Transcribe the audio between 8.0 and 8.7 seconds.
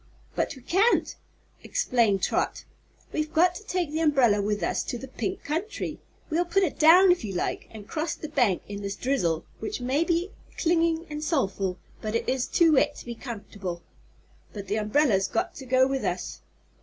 the bank